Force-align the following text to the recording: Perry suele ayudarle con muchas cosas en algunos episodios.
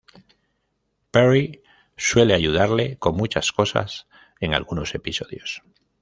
Perry 1.11 1.61
suele 1.95 2.33
ayudarle 2.33 2.97
con 2.97 3.15
muchas 3.15 3.51
cosas 3.51 4.07
en 4.39 4.55
algunos 4.55 4.95
episodios. 4.95 5.61